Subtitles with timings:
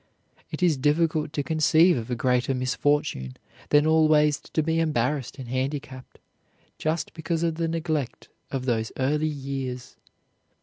[0.49, 3.37] It is difficult to conceive of a greater misfortune
[3.69, 6.17] than always to be embarrassed and handicapped
[6.79, 9.97] just because of the neglect of those early years.